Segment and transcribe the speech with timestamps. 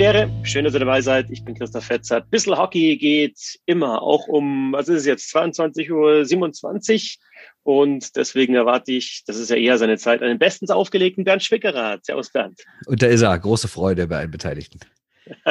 [0.00, 1.30] Belvedere, schön, dass ihr dabei seid.
[1.30, 2.22] Ich bin Christoph Fetzer.
[2.22, 7.74] Bissl Hockey geht immer, auch um, was ist es jetzt, 22.27 Uhr.
[7.74, 11.98] Und deswegen erwarte ich, das ist ja eher seine Zeit, einen bestens aufgelegten Bernd Schwickerer.
[12.00, 12.62] Servus Bernd.
[12.86, 13.38] Und da ist er.
[13.38, 14.80] Große Freude bei allen Beteiligten.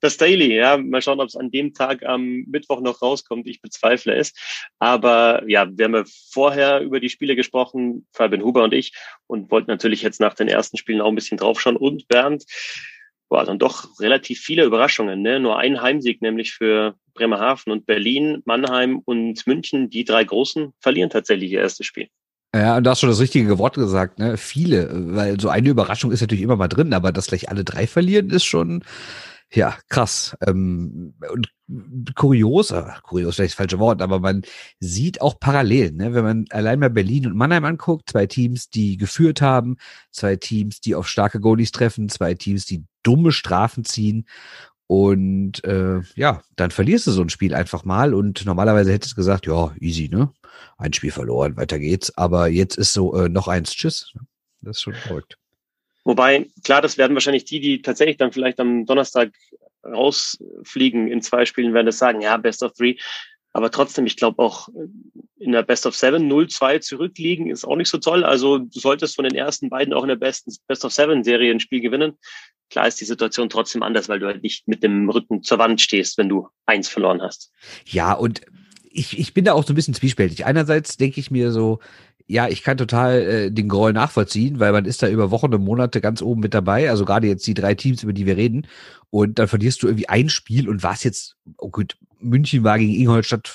[0.00, 3.46] das Daily, ja, mal schauen, ob es an dem Tag am Mittwoch noch rauskommt.
[3.46, 4.32] Ich bezweifle es.
[4.80, 8.92] Aber ja, wir haben ja vorher über die Spiele gesprochen, Fabian Huber und ich,
[9.28, 11.76] und wollten natürlich jetzt nach den ersten Spielen auch ein bisschen draufschauen.
[11.76, 12.44] Und Bernd,
[13.30, 15.22] war dann doch relativ viele Überraschungen.
[15.22, 15.40] Ne?
[15.40, 19.88] Nur ein Heimsieg, nämlich für Bremerhaven und Berlin, Mannheim und München.
[19.88, 22.08] Die drei Großen verlieren tatsächlich ihr erstes Spiel.
[22.54, 24.36] Ja, und da hast schon das richtige Wort gesagt, ne?
[24.36, 27.86] Viele, weil so eine Überraschung ist natürlich immer mal drin, aber dass gleich alle drei
[27.86, 28.82] verlieren, ist schon,
[29.52, 30.36] ja, krass.
[30.46, 31.48] Ähm, und
[32.16, 34.42] kurios, äh, kurios vielleicht das falsche Wort, aber man
[34.80, 36.14] sieht auch Parallelen, ne?
[36.14, 39.76] wenn man allein mal Berlin und Mannheim anguckt, zwei Teams, die geführt haben,
[40.10, 44.26] zwei Teams, die auf starke Goalies treffen, zwei Teams, die dumme Strafen ziehen
[44.90, 49.16] und äh, ja, dann verlierst du so ein Spiel einfach mal und normalerweise hättest du
[49.16, 50.32] gesagt, ja, easy, ne?
[50.78, 52.16] Ein Spiel verloren, weiter geht's.
[52.18, 54.12] Aber jetzt ist so äh, noch eins, tschüss.
[54.62, 55.38] Das ist schon verrückt.
[56.02, 59.30] Wobei, klar, das werden wahrscheinlich die, die tatsächlich dann vielleicht am Donnerstag
[59.84, 62.96] rausfliegen in zwei Spielen, werden das sagen, ja, Best of Three.
[63.52, 64.68] Aber trotzdem, ich glaube auch
[65.38, 68.24] in der Best of Seven 0-2 zurückliegen ist auch nicht so toll.
[68.24, 71.52] Also du solltest von den ersten beiden auch in der besten Best of Seven Serie
[71.52, 72.18] ein Spiel gewinnen.
[72.70, 75.80] Klar ist die Situation trotzdem anders, weil du halt nicht mit dem Rücken zur Wand
[75.80, 77.52] stehst, wenn du eins verloren hast.
[77.84, 78.42] Ja, und
[78.90, 80.46] ich, ich bin da auch so ein bisschen zwiespältig.
[80.46, 81.80] Einerseits denke ich mir so,
[82.26, 85.64] ja, ich kann total äh, den Groll nachvollziehen, weil man ist da über Wochen und
[85.64, 86.88] Monate ganz oben mit dabei.
[86.88, 88.68] Also gerade jetzt die drei Teams, über die wir reden.
[89.10, 92.94] Und dann verlierst du irgendwie ein Spiel und warst jetzt, oh gut, München war gegen
[92.94, 93.48] Ingolstadt,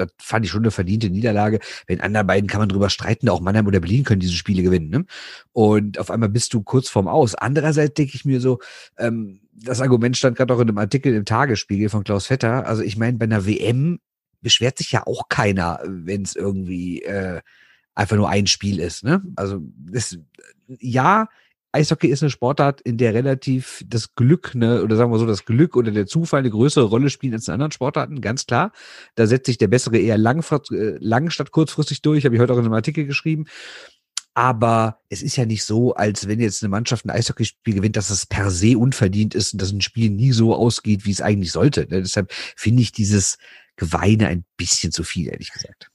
[0.00, 1.60] das fand ich schon eine verdiente Niederlage.
[1.88, 4.90] Den anderen beiden kann man drüber streiten, auch Mannheim oder Berlin können diese Spiele gewinnen.
[4.90, 5.04] Ne?
[5.52, 7.34] Und auf einmal bist du kurz vorm Aus.
[7.34, 8.58] Andererseits denke ich mir so,
[8.98, 12.66] ähm, das Argument stand gerade auch in einem Artikel im Tagesspiegel von Klaus Vetter.
[12.66, 13.98] Also ich meine, bei einer WM
[14.40, 17.40] beschwert sich ja auch keiner, wenn es irgendwie äh,
[17.94, 19.04] einfach nur ein Spiel ist.
[19.04, 19.22] Ne?
[19.36, 20.18] Also das,
[20.66, 21.28] ja,
[21.72, 25.44] Eishockey ist eine Sportart, in der relativ das Glück, ne, oder sagen wir so, das
[25.44, 28.72] Glück oder der Zufall eine größere Rolle spielen als in anderen Sportarten, ganz klar.
[29.14, 32.52] Da setzt sich der Bessere eher lang, äh, lang statt kurzfristig durch, habe ich heute
[32.52, 33.46] auch in einem Artikel geschrieben.
[34.34, 38.10] Aber es ist ja nicht so, als wenn jetzt eine Mannschaft ein Eishockeyspiel gewinnt, dass
[38.10, 41.52] es per se unverdient ist und dass ein Spiel nie so ausgeht, wie es eigentlich
[41.52, 41.82] sollte.
[41.82, 42.02] Ne?
[42.02, 43.38] Deshalb finde ich dieses
[43.76, 45.90] Geweine ein bisschen zu viel, ehrlich gesagt.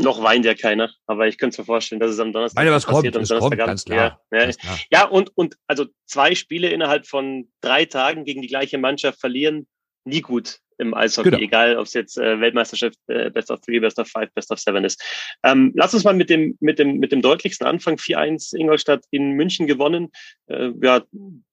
[0.00, 2.84] Noch weint ja keiner, aber ich könnte mir vorstellen, dass es am Donnerstag Meine, was
[2.84, 3.14] passiert.
[3.14, 4.20] Kommt, am Donnerstag kommt, ganz klar.
[4.30, 4.52] Ja, ja.
[4.52, 4.78] klar.
[4.90, 9.66] ja, und, und also zwei Spiele innerhalb von drei Tagen gegen die gleiche Mannschaft verlieren,
[10.04, 11.42] nie gut im Eishockey, genau.
[11.42, 14.58] egal ob es jetzt äh, Weltmeisterschaft, äh, Best of Three, Best of Five, Best of
[14.58, 15.02] Seven ist.
[15.44, 19.32] Ähm, lass uns mal mit dem, mit dem, mit dem deutlichsten Anfang 4-1 Ingolstadt in
[19.32, 20.10] München gewonnen.
[20.46, 21.02] Äh, ja,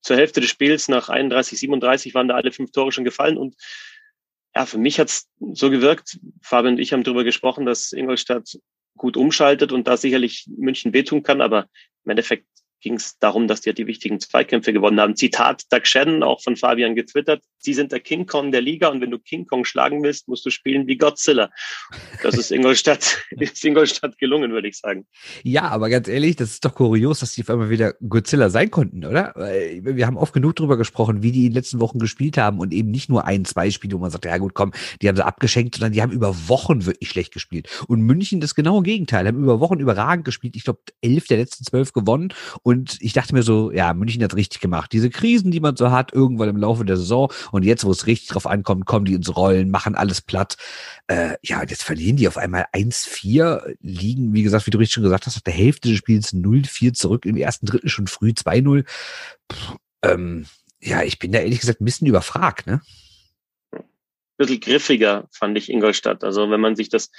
[0.00, 3.54] zur Hälfte des Spiels nach 31, 37 waren da alle fünf Tore schon gefallen und
[4.54, 6.18] ja, für mich hat's so gewirkt.
[6.42, 8.58] Fabian und ich haben darüber gesprochen, dass Ingolstadt
[8.96, 11.68] gut umschaltet und da sicherlich München wehtun kann, aber
[12.04, 12.46] im Endeffekt
[12.80, 15.16] ging es darum, dass die die wichtigen Zweikämpfe gewonnen haben.
[15.16, 17.42] Zitat Doug Shannon, auch von Fabian getwittert.
[17.58, 20.46] Sie sind der King Kong der Liga und wenn du King Kong schlagen willst, musst
[20.46, 21.50] du spielen wie Godzilla.
[22.22, 25.06] Das ist Ingolstadt, ist Ingolstadt gelungen, würde ich sagen.
[25.42, 28.70] Ja, aber ganz ehrlich, das ist doch kurios, dass die auf einmal wieder Godzilla sein
[28.70, 29.34] konnten, oder?
[29.34, 32.72] Wir haben oft genug drüber gesprochen, wie die in den letzten Wochen gespielt haben und
[32.72, 34.72] eben nicht nur ein, zwei Spiele, wo man sagt, ja gut, komm,
[35.02, 37.68] die haben sie abgeschenkt, sondern die haben über Wochen wirklich schlecht gespielt.
[37.88, 40.54] Und München das genaue Gegenteil, haben über Wochen überragend gespielt.
[40.56, 42.32] Ich glaube, elf der letzten zwölf gewonnen
[42.68, 44.92] und ich dachte mir so, ja, München hat richtig gemacht.
[44.92, 48.06] Diese Krisen, die man so hat, irgendwann im Laufe der Saison und jetzt, wo es
[48.06, 50.58] richtig drauf ankommt, kommen die ins Rollen, machen alles platt.
[51.06, 55.02] Äh, ja, jetzt verlieren die auf einmal 1-4, liegen, wie gesagt, wie du richtig schon
[55.02, 58.84] gesagt hast, auf der Hälfte des Spiels 0-4 zurück, im ersten Drittel schon früh 2-0.
[60.02, 60.44] Ähm,
[60.78, 62.82] ja, ich bin da ehrlich gesagt ein bisschen überfragt, ne?
[63.72, 63.80] Ein
[64.36, 66.22] bisschen griffiger fand ich Ingolstadt.
[66.22, 67.10] Also wenn man sich das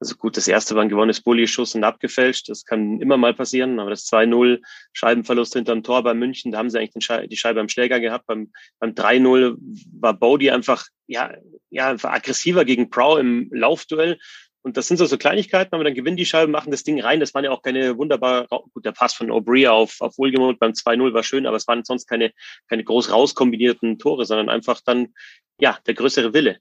[0.00, 2.48] also gut, das erste war ein gewonnenes Bulli-Schuss und abgefälscht.
[2.48, 3.80] Das kann immer mal passieren.
[3.80, 4.60] Aber das 2-0
[4.92, 8.26] Scheibenverlust hinterm Tor bei München, da haben sie eigentlich die Scheibe am Schläger gehabt.
[8.26, 9.56] Beim, beim 3-0
[10.00, 11.34] war Bodie einfach, ja,
[11.70, 14.18] ja, einfach aggressiver gegen Prow im Laufduell.
[14.62, 17.20] Und das sind so, so Kleinigkeiten, aber dann gewinnen die Scheiben, machen das Ding rein.
[17.20, 20.72] Das waren ja auch keine wunderbar, gut, der Pass von Aubry auf, auf Wohlgemut beim
[20.72, 22.32] 2-0 war schön, aber es waren sonst keine,
[22.68, 25.14] keine groß rauskombinierten Tore, sondern einfach dann,
[25.58, 26.58] ja, der größere Wille.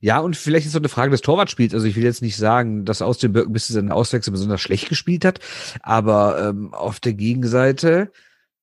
[0.00, 1.74] Ja, und vielleicht ist so eine Frage des Torwartspiels.
[1.74, 4.60] Also ich will jetzt nicht sagen, dass aus dem Birken bis zu seinen Auswechsel besonders
[4.60, 5.40] schlecht gespielt hat,
[5.82, 8.12] aber ähm, auf der Gegenseite,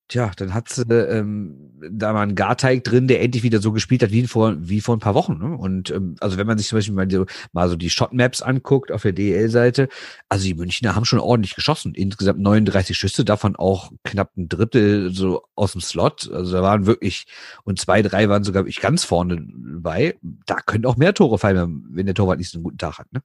[0.07, 4.04] tja, dann hat sie ähm, da mal ein Garteig drin, der endlich wieder so gespielt
[4.04, 5.38] hat wie vor, wie vor ein paar Wochen.
[5.40, 5.57] Ne?
[5.57, 8.92] Und ähm, also wenn man sich zum Beispiel mal so, mal so die Shotmaps anguckt
[8.92, 9.88] auf der DL-Seite,
[10.30, 11.96] also die Münchner haben schon ordentlich geschossen.
[11.96, 16.30] Insgesamt 39 Schüsse, davon auch knapp ein Drittel so aus dem Slot.
[16.31, 17.25] Also da waren wirklich,
[17.63, 20.18] und zwei, drei waren sogar wirklich ganz vorne bei.
[20.22, 23.12] Da können auch mehr Tore fallen, wenn der Torwart nicht so einen guten Tag hat.
[23.12, 23.22] Ne?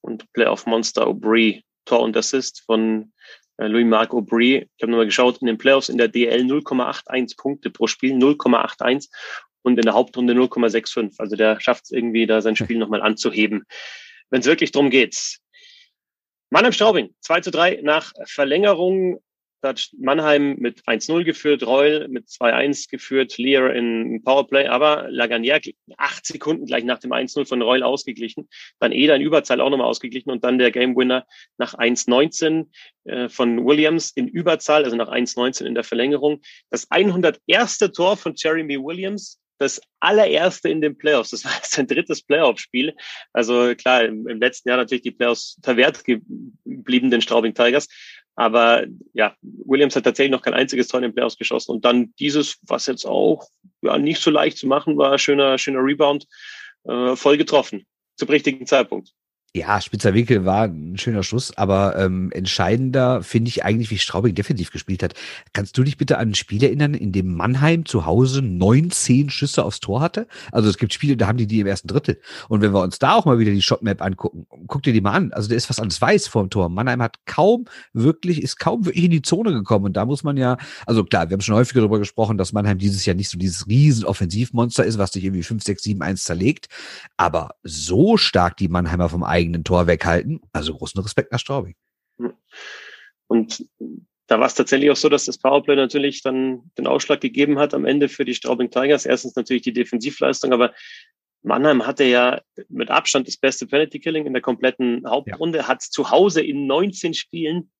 [0.00, 3.12] Und Playoff-Monster Aubry, Tor und Assist von
[3.58, 4.68] Louis-Marc Aubry.
[4.76, 9.08] Ich habe nochmal geschaut, in den Playoffs in der DL 0,81 Punkte pro Spiel, 0,81
[9.62, 11.14] und in der Hauptrunde 0,65.
[11.18, 13.64] Also der schafft es irgendwie, da sein Spiel nochmal anzuheben,
[14.30, 15.38] wenn es wirklich drum geht.
[16.50, 19.20] Mannheim Straubing, 2 zu 3 nach Verlängerung.
[19.60, 25.60] Da hat Mannheim mit 1-0 geführt, Reul mit 2-1 geführt, Lear in Powerplay, aber Laganier
[25.96, 29.88] acht Sekunden gleich nach dem 1-0 von Reul ausgeglichen, dann Eder in Überzahl auch nochmal
[29.88, 31.26] ausgeglichen und dann der Game Winner
[31.56, 32.68] nach 1-19
[33.04, 36.40] äh, von Williams in Überzahl, also nach 1-19 in der Verlängerung.
[36.70, 37.78] Das 101.
[37.92, 41.30] Tor von Jeremy Williams, das allererste in den Playoffs.
[41.30, 42.94] Das war sein drittes Playoff-Spiel.
[43.32, 47.88] Also klar, im, im, letzten Jahr natürlich die Playoffs verwehrt geblieben den Straubing Tigers.
[48.38, 51.72] Aber ja, Williams hat tatsächlich noch kein einziges Tor in den Playoffs geschossen.
[51.72, 53.48] Und dann dieses, was jetzt auch
[53.82, 56.24] ja, nicht so leicht zu machen war, schöner, schöner Rebound,
[56.84, 57.84] äh, voll getroffen.
[58.14, 59.10] Zum richtigen Zeitpunkt.
[59.58, 64.36] Ja, spitzer Winkel war ein schöner Schuss, aber ähm, entscheidender finde ich eigentlich, wie Straubing
[64.36, 65.14] defensiv gespielt hat.
[65.52, 69.64] Kannst du dich bitte an ein Spiel erinnern, in dem Mannheim zu Hause 19 Schüsse
[69.64, 70.28] aufs Tor hatte?
[70.52, 72.20] Also es gibt Spiele, da haben die die im ersten Drittel.
[72.48, 75.12] Und wenn wir uns da auch mal wieder die Shotmap angucken, guck dir die mal
[75.12, 75.32] an.
[75.32, 76.68] Also da ist fast alles weiß vorm Tor.
[76.68, 79.86] Mannheim hat kaum wirklich, ist kaum wirklich in die Zone gekommen.
[79.86, 80.56] Und da muss man ja,
[80.86, 83.66] also klar, wir haben schon häufiger darüber gesprochen, dass Mannheim dieses Jahr nicht so dieses
[83.66, 86.68] riesen Offensivmonster ist, was dich irgendwie 5, 6, 7, 1 zerlegt.
[87.16, 90.40] Aber so stark die Mannheimer vom eigenen Tor weghalten.
[90.52, 91.74] Also großen Respekt nach Straubing.
[93.26, 93.66] Und
[94.26, 97.74] da war es tatsächlich auch so, dass das Powerplay natürlich dann den Ausschlag gegeben hat
[97.74, 99.06] am Ende für die Straubing Tigers.
[99.06, 100.74] Erstens natürlich die Defensivleistung, aber
[101.42, 105.68] Mannheim hatte ja mit Abstand das beste Penalty Killing in der kompletten Hauptrunde, ja.
[105.68, 107.70] hat zu Hause in 19 Spielen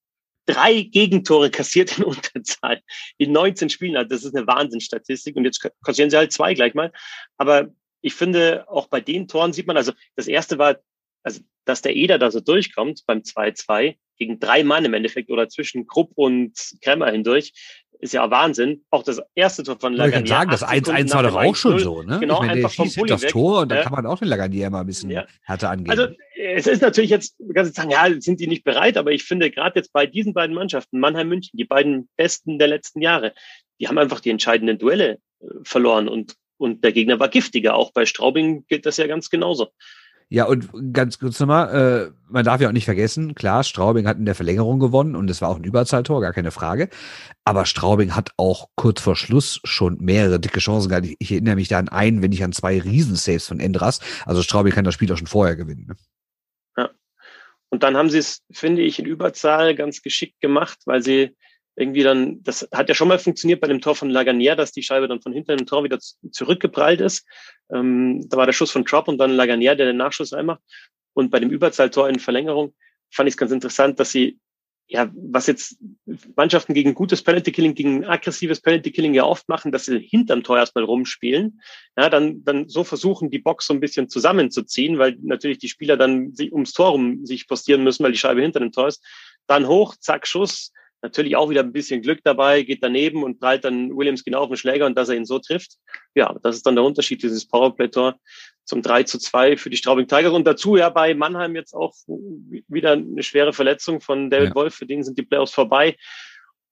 [0.47, 2.81] drei Gegentore kassiert in Unterzahl.
[3.19, 6.75] In 19 Spielen, also das ist eine Wahnsinnsstatistik und jetzt kassieren sie halt zwei gleich
[6.75, 6.93] mal.
[7.37, 7.69] Aber
[8.00, 10.79] ich finde, auch bei den Toren sieht man, also das erste war
[11.23, 15.49] also dass der Eder da so durchkommt beim 2-2 gegen drei Mann im Endeffekt oder
[15.49, 17.53] zwischen Krupp und Kremmer hindurch,
[18.00, 18.85] ist ja Wahnsinn.
[18.91, 20.25] Auch das erste Tor von Lagunier.
[20.25, 22.19] Ich kann sagen, das 1-1 war doch auch schon so, ne?
[22.20, 23.31] Genau, ich meine, einfach vom Pulli das weg.
[23.31, 23.85] Tor und dann ja.
[23.85, 25.26] kann man auch den Lagunier mal ein bisschen ja.
[25.43, 25.91] härter angehen.
[25.91, 29.25] Also es ist natürlich jetzt, man kann sagen, ja, sind die nicht bereit, aber ich
[29.25, 33.35] finde gerade jetzt bei diesen beiden Mannschaften, Mannheim, München, die beiden besten der letzten Jahre,
[33.81, 37.75] die haben einfach die entscheidenden Duelle äh, verloren und, und der Gegner war giftiger.
[37.75, 39.69] Auch bei Straubing gilt das ja ganz genauso.
[40.31, 44.19] Ja, und ganz kurz nochmal, äh, man darf ja auch nicht vergessen, klar, Straubing hat
[44.19, 46.91] in der Verlängerung gewonnen und es war auch ein Überzahltor, gar keine Frage.
[47.47, 51.07] Aber Straubing hat auch kurz vor Schluss schon mehrere dicke Chancen gehabt.
[51.07, 54.01] Ich, ich erinnere mich da an einen, wenn ich an zwei Riesensaves von Endras.
[54.27, 55.87] Also Straubing kann das Spiel auch schon vorher gewinnen.
[55.89, 55.97] Ne?
[56.77, 56.91] Ja.
[57.71, 61.35] Und dann haben sie es, finde ich, in Überzahl ganz geschickt gemacht, weil sie
[61.79, 64.83] irgendwie dann, das hat ja schon mal funktioniert bei dem Tor von Laganier, dass die
[64.83, 67.27] Scheibe dann von hinten im Tor wieder zurückgeprallt ist.
[67.73, 70.61] Ähm, da war der Schuss von Trop und dann Laganier, der den Nachschuss reinmacht.
[71.15, 72.75] Und bei dem Überzahltor in Verlängerung
[73.11, 74.39] fand ich es ganz interessant, dass sie,
[74.87, 75.77] ja, was jetzt
[76.37, 80.43] Mannschaften gegen gutes Penalty Killing, gegen aggressives Penalty Killing ja oft machen, dass sie hinterm
[80.43, 81.61] Tor erstmal rumspielen.
[81.97, 85.97] Ja, dann, dann so versuchen, die Box so ein bisschen zusammenzuziehen, weil natürlich die Spieler
[85.97, 89.05] dann sich ums Tor rum sich postieren müssen, weil die Scheibe hinter dem Tor ist.
[89.47, 93.64] Dann hoch, zack, Schuss, Natürlich auch wieder ein bisschen Glück dabei, geht daneben und prallt
[93.64, 95.76] dann Williams genau auf den Schläger und dass er ihn so trifft.
[96.14, 98.19] Ja, das ist dann der Unterschied, dieses Powerplay-Tor
[98.64, 100.33] zum 3 zu 2 für die Straubing Tigers.
[100.33, 104.55] Und dazu ja bei Mannheim jetzt auch wieder eine schwere Verletzung von David ja.
[104.57, 104.75] Wolf.
[104.75, 105.97] Für den sind die Playoffs vorbei.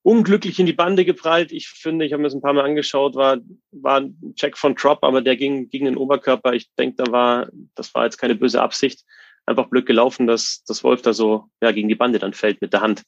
[0.03, 1.53] Unglücklich in die Bande geprallt.
[1.53, 3.39] Ich finde, ich habe mir das ein paar Mal angeschaut, war,
[3.71, 6.53] war ein Check von Trop, aber der ging gegen den Oberkörper.
[6.53, 9.05] Ich denke, da war, das war jetzt keine böse Absicht.
[9.47, 12.73] Einfach blöd gelaufen, dass, dass Wolf da so ja, gegen die Bande dann fällt mit
[12.73, 13.03] der Hand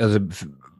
[0.00, 0.18] also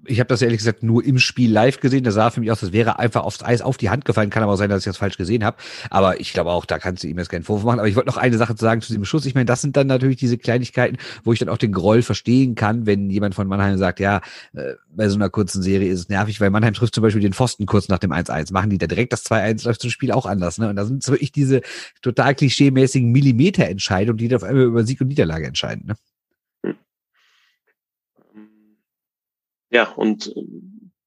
[0.06, 2.04] ich habe das ehrlich gesagt nur im Spiel live gesehen.
[2.04, 4.30] Das sah für mich aus, das wäre einfach aufs Eis auf die Hand gefallen.
[4.30, 5.56] Kann aber auch sein, dass ich das falsch gesehen habe.
[5.90, 7.78] Aber ich glaube auch, da kannst du ihm jetzt keinen Vorwurf machen.
[7.78, 9.26] Aber ich wollte noch eine Sache zu sagen zu diesem Schuss.
[9.26, 12.54] Ich meine, das sind dann natürlich diese Kleinigkeiten, wo ich dann auch den Groll verstehen
[12.54, 14.20] kann, wenn jemand von Mannheim sagt, ja,
[14.54, 17.32] äh, bei so einer kurzen Serie ist es nervig, weil Mannheim trifft zum Beispiel den
[17.32, 18.52] Pfosten kurz nach dem 1-1.
[18.52, 20.58] Machen die da direkt das 2-1, läuft zum Spiel auch anders.
[20.58, 20.68] Ne?
[20.68, 21.60] Und da sind wirklich diese
[22.02, 25.86] total klischeemäßigen Millimeterentscheidungen, die dann auf einmal über Sieg und Niederlage entscheiden.
[25.86, 25.94] Ne?
[29.70, 30.42] Ja, und äh,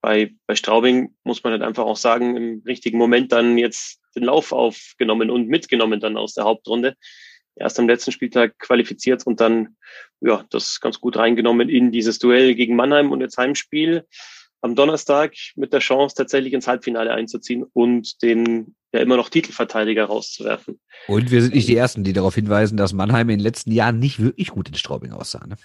[0.01, 4.23] bei, bei Straubing muss man halt einfach auch sagen, im richtigen Moment dann jetzt den
[4.23, 6.95] Lauf aufgenommen und mitgenommen dann aus der Hauptrunde.
[7.55, 9.75] Erst am letzten Spieltag qualifiziert und dann,
[10.21, 14.05] ja, das ganz gut reingenommen in dieses Duell gegen Mannheim und jetzt Heimspiel.
[14.61, 20.05] am Donnerstag mit der Chance, tatsächlich ins Halbfinale einzuziehen und den ja immer noch Titelverteidiger
[20.05, 20.79] rauszuwerfen.
[21.07, 23.99] Und wir sind nicht die Ersten, die darauf hinweisen, dass Mannheim in den letzten Jahren
[23.99, 25.45] nicht wirklich gut in Straubing aussah.
[25.45, 25.55] Ne?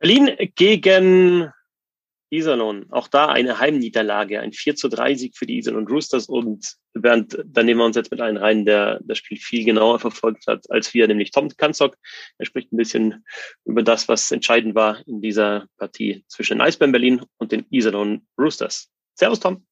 [0.00, 1.52] Berlin gegen
[2.30, 2.86] Iserlohn.
[2.90, 6.26] Auch da eine Heimniederlage, ein 4 zu 3 Sieg für die Iserlohn Roosters.
[6.26, 9.98] Und Bernd, da nehmen wir uns jetzt mit einem rein, der das Spiel viel genauer
[9.98, 11.96] verfolgt hat als wir, nämlich Tom Kanzok.
[12.38, 13.24] Er spricht ein bisschen
[13.64, 18.26] über das, was entscheidend war in dieser Partie zwischen den Eisbären Berlin und den Iserlohn
[18.38, 18.88] Roosters.
[19.14, 19.66] Servus, Tom.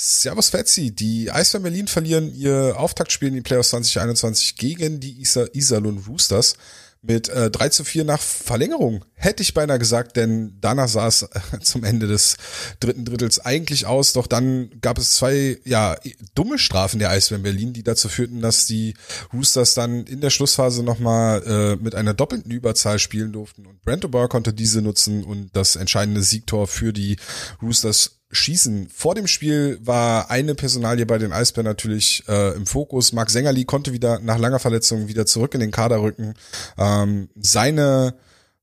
[0.00, 5.54] Servus Fetzi, die Eisbären Berlin verlieren ihr Auftaktspiel in die Playoffs 2021 gegen die Iser
[5.54, 6.56] Iserlohn Roosters
[7.00, 9.04] mit äh, 3 zu 4 nach Verlängerung.
[9.14, 11.28] Hätte ich beinahe gesagt, denn danach sah es äh,
[11.62, 12.36] zum Ende des
[12.80, 14.12] dritten Drittels eigentlich aus.
[14.12, 15.96] Doch dann gab es zwei ja
[16.34, 18.94] dumme Strafen der Eisbären Berlin, die dazu führten, dass die
[19.32, 23.66] Roosters dann in der Schlussphase nochmal äh, mit einer doppelten Überzahl spielen durften.
[23.66, 27.16] Und Brent O'Barr konnte diese nutzen und das entscheidende Siegtor für die
[27.62, 28.88] Roosters schießen.
[28.92, 33.12] Vor dem Spiel war eine Personalie bei den Eisbären natürlich äh, im Fokus.
[33.12, 36.34] Marc Sängerli konnte wieder nach langer Verletzung wieder zurück in den Kader rücken.
[36.76, 38.14] Ähm, seine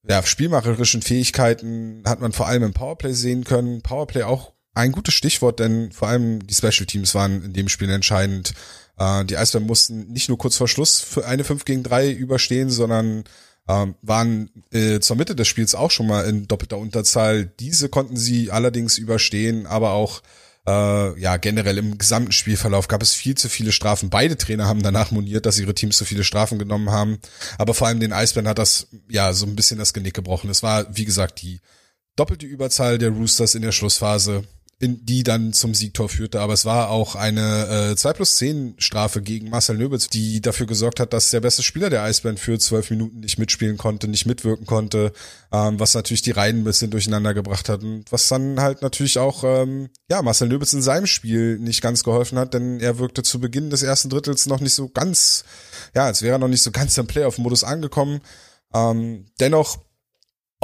[0.08, 3.82] ja, spielmacherischen Fähigkeiten hat man vor allem im Powerplay sehen können.
[3.82, 7.90] Powerplay auch ein gutes Stichwort, denn vor allem die Special Teams waren in dem Spiel
[7.90, 8.54] entscheidend.
[8.98, 12.70] Äh, die Eisbären mussten nicht nur kurz vor Schluss für eine 5 gegen 3 überstehen,
[12.70, 13.24] sondern
[13.68, 17.46] ähm, waren äh, zur Mitte des Spiels auch schon mal in doppelter Unterzahl.
[17.46, 20.22] Diese konnten sie allerdings überstehen, aber auch
[20.68, 24.10] äh, ja generell im gesamten Spielverlauf gab es viel zu viele Strafen.
[24.10, 27.20] Beide Trainer haben danach moniert, dass ihre Teams zu viele Strafen genommen haben,
[27.58, 30.50] aber vor allem den Eisbären hat das ja so ein bisschen das Genick gebrochen.
[30.50, 31.60] Es war wie gesagt die
[32.16, 34.44] doppelte Überzahl der Roosters in der Schlussphase
[34.78, 36.42] in die dann zum Siegtor führte.
[36.42, 40.68] Aber es war auch eine äh, 2 plus 10 Strafe gegen Marcel Nöbitz, die dafür
[40.68, 44.26] gesorgt hat, dass der beste Spieler der Eisbären für zwölf Minuten nicht mitspielen konnte, nicht
[44.26, 45.14] mitwirken konnte,
[45.54, 49.18] ähm, was natürlich die Reihen ein bisschen durcheinander gebracht hat und was dann halt natürlich
[49.18, 53.24] auch ähm, ja Marcel Nöbitz in seinem Spiel nicht ganz geholfen hat, denn er wirkte
[53.24, 55.46] zu Beginn des ersten Drittels noch nicht so ganz,
[55.96, 58.20] ja, als wäre er noch nicht so ganz im Playoff-Modus angekommen.
[58.74, 59.85] Ähm, dennoch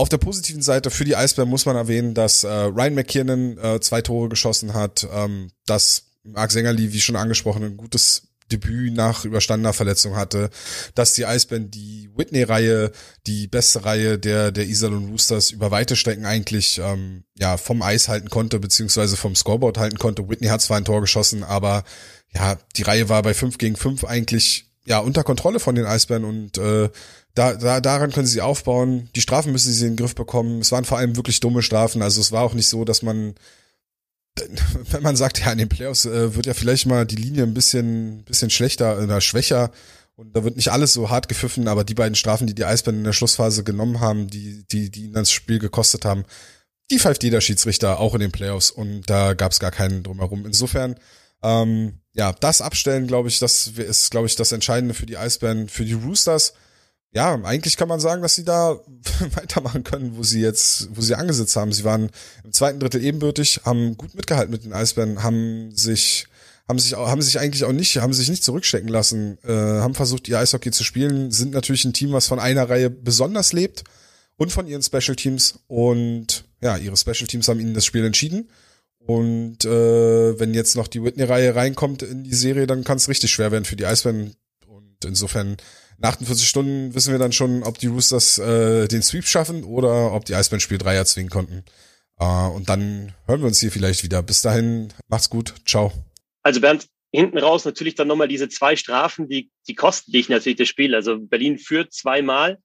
[0.02, 3.80] auf der positiven Seite für die Eisbären muss man erwähnen, dass äh, Ryan McKinnon äh,
[3.82, 9.26] zwei Tore geschossen hat, ähm, dass Marc Sängerli, wie schon angesprochen, ein gutes Debüt nach
[9.26, 10.50] überstandener Verletzung hatte,
[10.96, 12.92] dass die Eisbären die Whitney-Reihe,
[13.28, 18.08] die beste Reihe der der Iserlohn Roosters über weite Strecken eigentlich ähm, ja vom Eis
[18.08, 20.28] halten konnte beziehungsweise vom Scoreboard halten konnte.
[20.28, 21.84] Whitney hat zwar ein Tor geschossen, aber
[22.34, 26.26] ja die Reihe war bei 5 gegen 5 eigentlich ja unter Kontrolle von den Eisbären
[26.26, 26.90] und äh,
[27.34, 29.10] da, da, daran können sie aufbauen.
[29.16, 30.60] Die Strafen müssen sie in den Griff bekommen.
[30.60, 32.02] Es waren vor allem wirklich dumme Strafen.
[32.02, 33.36] Also es war auch nicht so, dass man,
[34.92, 37.54] wenn man sagt, ja, in den Playoffs äh, wird ja vielleicht mal die Linie ein
[37.54, 39.72] bisschen, bisschen schlechter oder schwächer
[40.16, 43.00] und da wird nicht alles so hart gepfiffen, aber die beiden Strafen, die die Eisbären
[43.00, 46.26] in der Schlussphase genommen haben, die, die, die ihnen das Spiel gekostet haben,
[46.92, 50.46] die pfeift jeder Schiedsrichter auch in den Playoffs und da gab es gar keinen drumherum.
[50.46, 50.96] Insofern,
[51.42, 55.70] ähm, ja, das Abstellen, glaube ich, das ist, glaube ich, das Entscheidende für die Eisbären,
[55.70, 56.54] für die Roosters
[57.14, 58.80] ja, eigentlich kann man sagen, dass sie da
[59.36, 61.74] weitermachen können, wo sie jetzt, wo sie angesetzt haben.
[61.74, 62.10] Sie waren
[62.44, 66.28] im zweiten Drittel ebenbürtig, haben gut mitgehalten mit den Eisbären, haben sich,
[66.70, 70.30] haben sich, haben sich eigentlich auch nicht, haben sich nicht zurückstecken lassen, äh, haben versucht,
[70.30, 73.84] ihr Eishockey zu spielen, sind natürlich ein Team, was von einer Reihe besonders lebt
[74.38, 78.50] und von ihren Special Teams und ja, ihre Special Teams haben ihnen das Spiel entschieden.
[79.00, 83.32] Und äh, wenn jetzt noch die Whitney-Reihe reinkommt in die Serie, dann kann es richtig
[83.32, 84.36] schwer werden für die Eisbären.
[84.68, 85.58] Und insofern
[86.02, 90.14] nach 48 Stunden wissen wir dann schon, ob die Roosters äh, den Sweep schaffen oder
[90.14, 91.64] ob die Eisbären Spiel 3 erzwingen konnten.
[92.20, 94.24] Äh, und dann hören wir uns hier vielleicht wieder.
[94.24, 95.54] Bis dahin, macht's gut.
[95.66, 95.92] Ciao.
[96.44, 100.58] Also Bernd, hinten raus natürlich dann nochmal diese zwei Strafen, die, die kosten dich natürlich
[100.58, 100.96] das Spiel.
[100.96, 102.58] Also Berlin führt zweimal,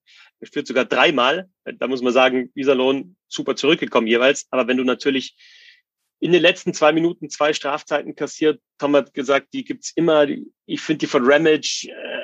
[0.50, 1.48] führt sogar dreimal.
[1.64, 4.46] Da muss man sagen, Iserlohn super zurückgekommen jeweils.
[4.50, 5.36] Aber wenn du natürlich
[6.20, 10.26] in den letzten zwei Minuten zwei Strafzeiten kassiert, Tom hat gesagt, die gibt's immer.
[10.64, 12.22] Ich finde die von Ramage äh,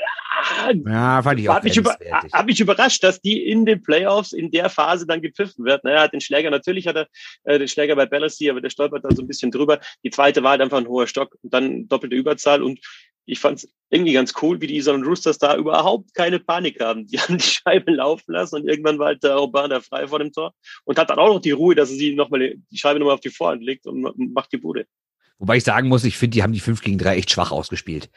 [0.87, 1.97] ja, fand ich auch hat mich, über,
[2.33, 5.85] hat mich überrascht, dass die in den Playoffs in der Phase dann gepfiffen wird.
[5.85, 7.09] Naja, hat den Schläger, natürlich hat er
[7.45, 9.81] äh, den Schläger bei Ballasy, aber der stolpert da so ein bisschen drüber.
[10.05, 12.81] Die zweite war halt einfach ein hoher Stock und dann doppelte Überzahl und
[13.25, 17.07] ich fand es irgendwie ganz cool, wie die Iserlohn Roosters da überhaupt keine Panik haben.
[17.07, 20.19] Die haben die Scheibe laufen lassen und irgendwann war halt der Aubin da frei vor
[20.19, 22.99] dem Tor und hat dann auch noch die Ruhe, dass er sie nochmal die Scheibe
[22.99, 24.87] nochmal auf die Vorhand legt und macht die Bude.
[25.43, 28.11] Wobei ich sagen muss, ich finde, die haben die 5 gegen 3 echt schwach ausgespielt.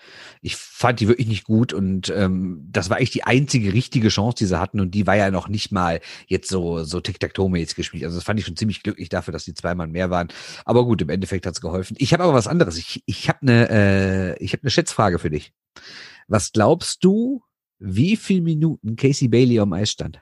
[0.44, 4.38] Ich fand die wirklich nicht gut und ähm, das war echt die einzige richtige Chance,
[4.38, 8.04] die sie hatten und die war ja noch nicht mal jetzt so, so Tic-Tac-Toe-mäßig gespielt.
[8.04, 10.28] Also das fand ich schon ziemlich glücklich dafür, dass die zweimal mehr waren.
[10.66, 11.98] Aber gut, im Endeffekt hat's geholfen.
[11.98, 12.78] Ich habe aber was anderes.
[12.78, 15.52] Ich, ich habe eine äh, ich hab ne Schätzfrage für dich.
[16.28, 17.42] Was glaubst du,
[17.80, 20.22] wie viel Minuten Casey Bailey am Eis stand?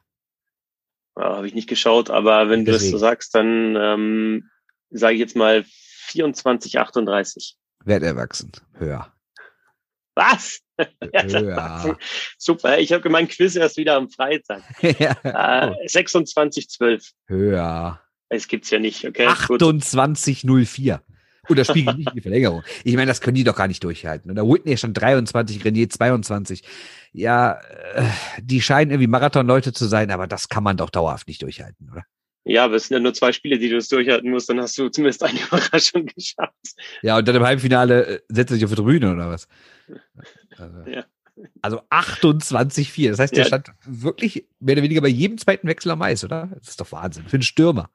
[1.17, 2.65] Ja, Habe ich nicht geschaut, aber wenn Deswegen.
[2.65, 4.49] du das so sagst, dann ähm,
[4.89, 5.65] sage ich jetzt mal
[6.03, 7.55] 24, 38.
[7.85, 8.51] Werd erwachsen.
[8.73, 9.11] Höher.
[10.15, 10.59] Was?
[11.13, 11.95] Ja.
[12.39, 14.63] Super, ich habe gemeint, Quiz erst wieder am Freitag.
[14.99, 15.69] ja.
[15.69, 17.11] Äh, 26, 12.
[17.27, 18.01] Höher.
[18.29, 19.27] Es gibt's ja nicht, okay?
[19.27, 20.99] 28,04.
[21.47, 22.63] Und das Spiel geht nicht in die Verlängerung.
[22.83, 24.31] Ich meine, das können die doch gar nicht durchhalten.
[24.31, 26.63] Und der Whitney schon 23, Renier 22.
[27.11, 27.59] Ja,
[27.93, 28.09] äh,
[28.41, 32.03] die scheinen irgendwie Marathonleute zu sein, aber das kann man doch dauerhaft nicht durchhalten, oder?
[32.45, 34.77] Ja, aber es sind ja nur zwei Spiele, die du das durchhalten musst, dann hast
[34.77, 36.75] du zumindest eine Überraschung geschafft.
[37.01, 39.47] Ja, und dann im Halbfinale äh, setzt er sich auf die Tribüne oder was?
[40.57, 41.05] Also, ja.
[41.61, 43.09] also 28-4.
[43.11, 43.47] Das heißt, der ja.
[43.47, 46.49] stand wirklich mehr oder weniger bei jedem zweiten Wechsel am Eis, oder?
[46.59, 47.27] Das ist doch Wahnsinn.
[47.27, 47.89] Für einen Stürmer.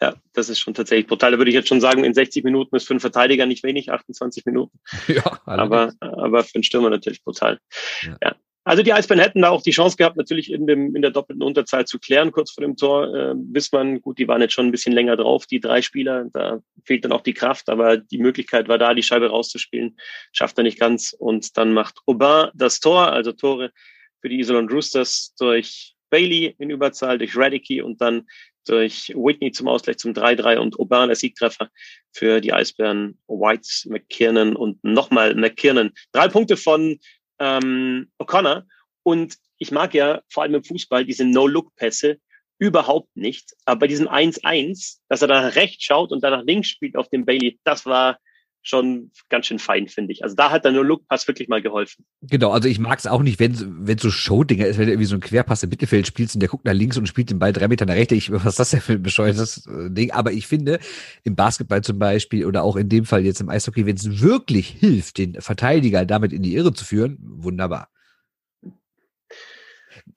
[0.00, 1.32] Ja, das ist schon tatsächlich brutal.
[1.32, 3.90] Da würde ich jetzt schon sagen, in 60 Minuten ist für einen Verteidiger nicht wenig,
[3.90, 4.78] 28 Minuten.
[5.08, 7.58] Ja, aber, aber für einen Stürmer natürlich brutal.
[8.02, 8.16] Ja.
[8.22, 8.36] ja.
[8.68, 11.42] Also die Eisbären hätten da auch die Chance gehabt, natürlich in, dem, in der doppelten
[11.42, 13.14] Unterzahl zu klären, kurz vor dem Tor.
[13.14, 13.34] Äh,
[13.72, 16.26] man, gut, die waren jetzt schon ein bisschen länger drauf, die drei Spieler.
[16.34, 19.96] Da fehlt dann auch die Kraft, aber die Möglichkeit war da, die Scheibe rauszuspielen.
[20.32, 21.14] Schafft er nicht ganz.
[21.18, 23.72] Und dann macht Aubin das Tor, also Tore
[24.20, 28.26] für die Isolon Roosters durch Bailey in Überzahl, durch Radicky und dann
[28.66, 31.70] durch Whitney zum Ausgleich zum 3-3 und Aubin der Siegtreffer
[32.12, 35.92] für die Eisbären White, McKiernan und nochmal McKiernan.
[36.12, 36.98] Drei Punkte von
[37.38, 38.64] ähm, O'Connor.
[39.02, 42.18] Und ich mag ja vor allem im Fußball diese No-Look-Pässe
[42.58, 43.54] überhaupt nicht.
[43.64, 47.08] Aber bei diesem 1-1, dass er da rechts schaut und dann nach links spielt auf
[47.08, 48.18] dem Bailey, das war
[48.62, 50.22] schon ganz schön fein, finde ich.
[50.22, 52.04] Also da hat der No-Look-Pass wirklich mal geholfen.
[52.22, 55.06] Genau, also ich mag es auch nicht, wenn wenn so Show-Dinger ist, wenn du irgendwie
[55.06, 57.52] so ein Querpass im Mittelfeld spielst und der guckt nach links und spielt den Ball
[57.52, 58.12] drei Meter nach rechts.
[58.12, 60.10] Ich, was ist das denn für ein bescheuertes äh, Ding?
[60.10, 60.80] Aber ich finde,
[61.24, 64.68] im Basketball zum Beispiel oder auch in dem Fall jetzt im Eishockey, wenn es wirklich
[64.68, 67.88] hilft, den Verteidiger damit in die Irre zu führen, wunderbar.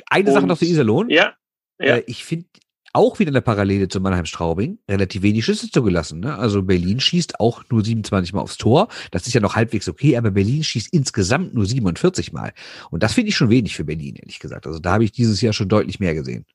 [0.07, 1.09] Eine und, Sache noch zu Iserlohn.
[1.09, 1.35] Ja.
[1.79, 1.97] ja.
[1.97, 2.47] Äh, ich finde
[2.93, 6.19] auch wieder eine Parallele zu Mannheim-Straubing, relativ wenig Schüsse zugelassen.
[6.19, 6.37] Ne?
[6.37, 8.87] Also Berlin schießt auch nur 27 Mal aufs Tor.
[9.11, 12.53] Das ist ja noch halbwegs okay, aber Berlin schießt insgesamt nur 47 Mal.
[12.89, 14.67] Und das finde ich schon wenig für Berlin, ehrlich gesagt.
[14.67, 16.45] Also da habe ich dieses Jahr schon deutlich mehr gesehen.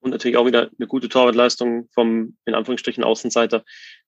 [0.00, 3.64] Und natürlich auch wieder eine gute Torwartleistung vom, in Anführungsstrichen, Außenseiter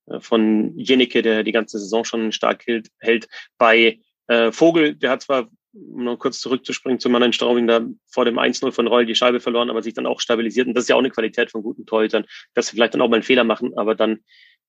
[0.07, 2.65] äh, von Jenike, der die ganze Saison schon stark
[2.99, 3.29] hält.
[3.59, 8.25] Bei äh, Vogel, der hat zwar um noch kurz zurückzuspringen zu Mannheim Straubing, da vor
[8.25, 10.67] dem 1-0 von Reul die Scheibe verloren, aber sich dann auch stabilisiert.
[10.67, 13.09] Und das ist ja auch eine Qualität von guten Torhütern, dass sie vielleicht dann auch
[13.09, 14.21] mal einen Fehler machen, aber dann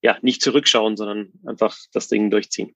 [0.02, 2.76] ja nicht zurückschauen, sondern einfach das Ding durchziehen.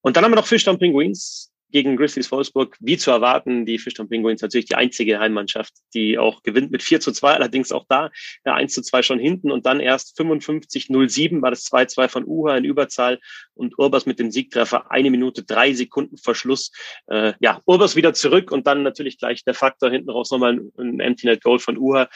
[0.00, 4.08] Und dann haben wir noch Fischtown Penguins, gegen Grizzlies Wolfsburg, wie zu erwarten, die Fischtown
[4.08, 8.10] Penguins natürlich die einzige Heimmannschaft, die auch gewinnt mit 4 zu 2, allerdings auch da
[8.44, 12.56] ja, 1 zu 2 schon hinten und dann erst 55-07 war das 2-2 von Uha
[12.56, 13.18] in Überzahl
[13.54, 16.70] und Urbas mit dem Siegtreffer eine Minute drei Sekunden Verschluss.
[17.06, 20.72] Äh, ja, Urbas wieder zurück und dann natürlich gleich der Faktor hinten raus nochmal ein,
[20.78, 22.08] ein Empty Net Goal von Uha.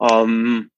[0.00, 0.70] Ähm,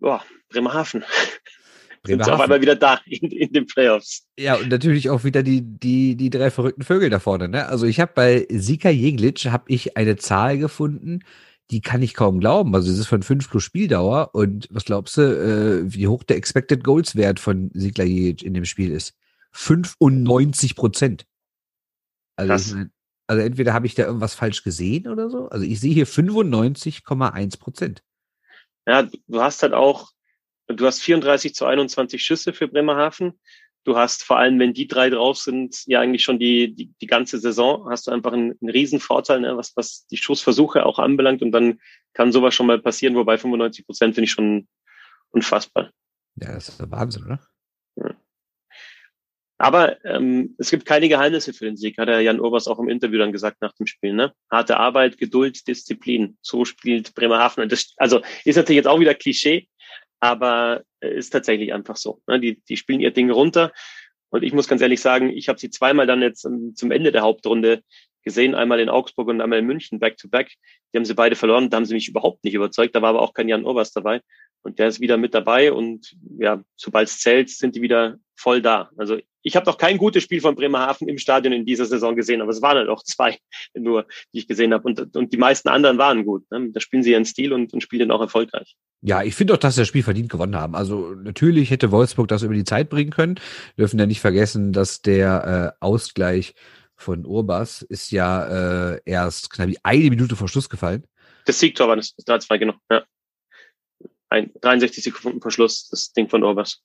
[0.00, 1.04] ja, Bremerhaven.
[2.06, 4.26] sind sie auf einmal wieder da in, in den Playoffs.
[4.38, 7.48] Ja, und natürlich auch wieder die, die, die drei verrückten Vögel da vorne.
[7.48, 7.66] Ne?
[7.66, 11.20] Also ich habe bei Sika Jeglitsch habe ich eine Zahl gefunden,
[11.70, 12.74] die kann ich kaum glauben.
[12.74, 14.30] Also es ist von 5 plus Spieldauer.
[14.34, 18.54] Und was glaubst du, äh, wie hoch der Expected Goals Wert von Sigla Jeglitsch in
[18.54, 19.14] dem Spiel ist?
[19.52, 21.26] 95 Prozent.
[22.36, 22.76] Also,
[23.26, 25.48] also entweder habe ich da irgendwas falsch gesehen oder so.
[25.50, 28.02] Also ich sehe hier 95,1 Prozent.
[28.86, 30.10] Ja, du hast halt auch
[30.76, 33.38] Du hast 34 zu 21 Schüsse für Bremerhaven.
[33.84, 37.06] Du hast vor allem, wenn die drei drauf sind, ja eigentlich schon die, die, die
[37.06, 40.98] ganze Saison, hast du einfach einen, einen riesen Vorteil, ne, was, was die Schussversuche auch
[40.98, 41.40] anbelangt.
[41.40, 41.80] Und dann
[42.12, 44.68] kann sowas schon mal passieren, wobei 95 Prozent finde ich schon
[45.30, 45.90] unfassbar.
[46.36, 47.40] Ja, das ist der Wahnsinn, oder?
[47.96, 48.14] Ja.
[49.56, 52.88] Aber ähm, es gibt keine Geheimnisse für den Sieg, hat der Jan Urbers auch im
[52.88, 54.14] Interview dann gesagt nach dem Spiel.
[54.14, 54.32] Ne?
[54.50, 56.38] Harte Arbeit, Geduld, Disziplin.
[56.40, 57.68] So spielt Bremerhaven.
[57.68, 59.68] Das, also ist natürlich jetzt auch wieder Klischee,
[60.20, 62.22] aber äh, ist tatsächlich einfach so.
[62.26, 62.38] Ne?
[62.40, 63.72] Die, die spielen ihr Ding runter.
[64.30, 67.22] Und ich muss ganz ehrlich sagen, ich habe sie zweimal dann jetzt zum Ende der
[67.22, 67.82] Hauptrunde
[68.22, 70.52] gesehen, einmal in Augsburg und einmal in München, back to back.
[70.92, 72.94] Die haben sie beide verloren, da haben sie mich überhaupt nicht überzeugt.
[72.94, 74.20] Da war aber auch kein Jan Oberst dabei.
[74.62, 78.60] Und der ist wieder mit dabei und ja, sobald es zählt, sind die wieder voll
[78.60, 78.90] da.
[78.96, 82.42] Also ich habe noch kein gutes Spiel von Bremerhaven im Stadion in dieser Saison gesehen,
[82.42, 83.38] aber es waren halt auch zwei
[83.74, 84.86] nur, die ich gesehen habe.
[84.86, 86.50] Und, und die meisten anderen waren gut.
[86.50, 86.70] Ne?
[86.72, 88.76] Da spielen sie ihren Stil und, und spielen den auch erfolgreich.
[89.02, 90.74] Ja, ich finde auch, dass sie das Spiel verdient gewonnen haben.
[90.74, 93.36] Also natürlich hätte Wolfsburg das über die Zeit bringen können.
[93.76, 96.54] Wir dürfen ja nicht vergessen, dass der äh, Ausgleich
[96.96, 101.06] von Urbas ist ja äh, erst knapp eine Minute vor Schluss gefallen.
[101.46, 102.74] Das Siegtor war das 3-2, genau.
[102.90, 103.02] Ja.
[104.30, 106.82] Ein 63 Sekunden vor Schluss, das Ding von Urbas.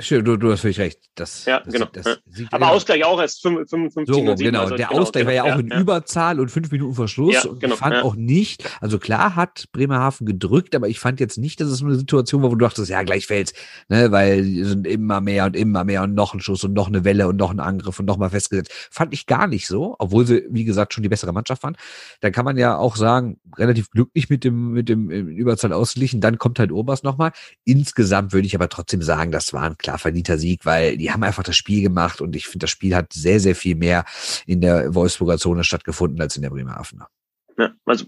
[0.00, 1.00] Schön, du, du hast völlig recht.
[1.16, 1.86] Das, ja, das, genau.
[1.92, 2.46] Das, ja.
[2.52, 2.70] Aber.
[2.70, 4.60] Ausgleich auch erst 55 so rum, genau.
[4.60, 5.80] Also, der genau, Ausgleich genau, war ja auch in ja.
[5.80, 7.34] Überzahl und fünf Minuten vor Schluss.
[7.34, 11.36] Ja, genau, ich fand auch nicht, also klar hat Bremerhaven gedrückt, aber ich fand jetzt
[11.36, 13.54] nicht, dass es eine Situation war, wo du dachtest, ja, gleich fällt's,
[13.88, 17.02] ne, weil sind immer mehr und immer mehr und noch ein Schuss und noch eine
[17.02, 18.70] Welle und noch ein Angriff und noch mal festgesetzt.
[18.92, 21.76] Fand ich gar nicht so, obwohl sie, wie gesagt, schon die bessere Mannschaft waren.
[22.20, 26.20] Dann kann man ja auch sagen, relativ glücklich mit dem, mit dem Überzahl ausgeglichen.
[26.20, 27.32] Dann kommt halt Oberst nochmal.
[27.64, 31.22] Insgesamt würde ich aber trotzdem sagen, das war ein klar verdienter Sieg, weil die haben
[31.22, 34.04] einfach das Spiel gemacht und ich finde, das Spiel hat sehr, sehr viel mehr
[34.46, 37.08] in der Wolfsburger Zone stattgefunden als in der Bremerhavener.
[37.56, 38.04] Ja, also,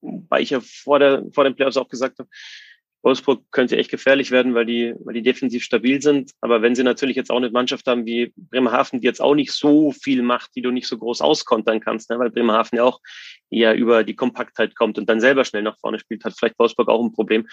[0.00, 2.28] weil ich ja vor, der, vor den Playoffs auch gesagt habe,
[3.02, 6.32] Wolfsburg könnte echt gefährlich werden, weil die, weil die defensiv stabil sind.
[6.40, 9.52] Aber wenn sie natürlich jetzt auch eine Mannschaft haben wie Bremerhaven, die jetzt auch nicht
[9.52, 12.18] so viel macht, die du nicht so groß auskontern kannst, ne?
[12.18, 13.00] weil Bremerhaven ja auch
[13.50, 16.88] eher über die Kompaktheit kommt und dann selber schnell nach vorne spielt, hat vielleicht Wolfsburg
[16.88, 17.46] auch ein Problem.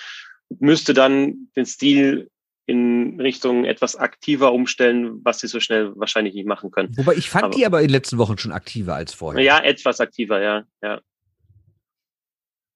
[0.59, 2.29] Müsste dann den Stil
[2.65, 6.95] in Richtung etwas aktiver umstellen, was sie so schnell wahrscheinlich nicht machen können.
[6.97, 9.43] Wobei ich fand aber, die aber in den letzten Wochen schon aktiver als vorher.
[9.43, 11.02] Ja, etwas aktiver, ja, ja.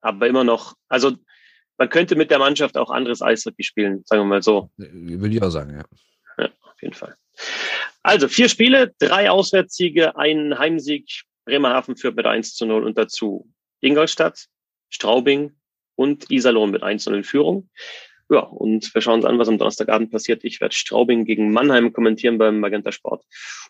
[0.01, 1.15] Aber immer noch, also
[1.77, 4.69] man könnte mit der Mannschaft auch anderes Eishockey spielen, sagen wir mal so.
[4.77, 5.85] Würde ich auch sagen, ja.
[6.37, 7.15] Ja, auf jeden Fall.
[8.03, 11.23] Also vier Spiele, drei Auswärtssiege, ein Heimsieg.
[11.45, 14.47] Bremerhaven führt mit 1 zu 0 und dazu Ingolstadt,
[14.89, 15.55] Straubing
[15.95, 17.69] und Iserlohn mit 1 zu 0 in Führung.
[18.29, 20.43] Ja, und wir schauen uns an, was am Donnerstagabend passiert.
[20.43, 23.23] Ich werde Straubing gegen Mannheim kommentieren beim Magenta Sport.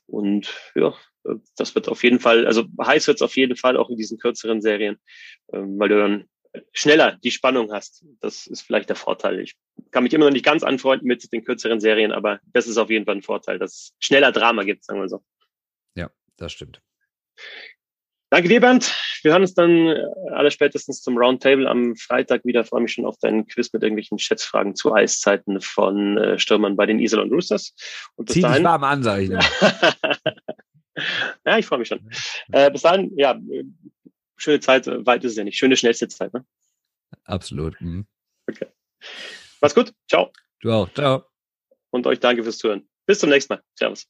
[0.08, 0.96] Und ja,
[1.56, 4.18] das wird auf jeden Fall, also heiß wird es auf jeden Fall auch in diesen
[4.18, 4.98] kürzeren Serien,
[5.54, 6.30] ähm, weil du dann
[6.74, 8.06] schneller die Spannung hast.
[8.20, 9.40] Das ist vielleicht der Vorteil.
[9.40, 9.56] Ich
[9.92, 12.90] kann mich immer noch nicht ganz anfreunden mit den kürzeren Serien, aber das ist auf
[12.90, 15.24] jeden Fall ein Vorteil, dass es schneller Drama gibt, sagen wir so.
[15.96, 16.82] Ja, das stimmt.
[18.30, 18.94] Danke dir, Bernd.
[19.24, 19.88] Wir hören uns dann
[20.34, 22.62] alle spätestens zum Roundtable am Freitag wieder.
[22.62, 26.76] Ich freue mich schon auf deinen Quiz mit irgendwelchen Schätzfragen zu Eiszeiten von äh, Stürmern
[26.76, 27.74] bei den Iserlohn Roosters.
[28.16, 29.30] Und Zieh dahin, dich warm an, sag ich.
[31.46, 32.02] ja, ich freue mich schon.
[32.52, 33.40] Äh, bis dahin, ja,
[34.36, 35.58] schöne Zeit, äh, weit ist es ja nicht.
[35.58, 36.46] Schöne, schnellste Zeit, ne?
[37.24, 37.80] Absolut.
[37.80, 38.08] Mhm.
[38.50, 38.68] Okay.
[39.62, 39.94] Mach's gut.
[40.10, 40.34] Ciao.
[40.60, 40.92] Du auch.
[40.94, 41.24] Ciao.
[41.92, 42.90] Und euch danke fürs Zuhören.
[43.06, 43.62] Bis zum nächsten Mal.
[43.76, 44.06] Servus.